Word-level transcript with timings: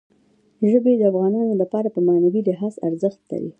ژبې 0.71 0.93
د 0.97 1.01
افغانانو 1.11 1.53
لپاره 1.61 1.87
په 1.95 1.99
معنوي 2.07 2.41
لحاظ 2.49 2.73
ارزښت 2.87 3.21
لري. 3.31 3.49